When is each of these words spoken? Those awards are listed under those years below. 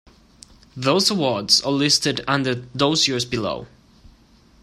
Those 0.75 1.11
awards 1.11 1.61
are 1.61 1.71
listed 1.71 2.21
under 2.27 2.55
those 2.55 3.07
years 3.07 3.23
below. 3.23 3.67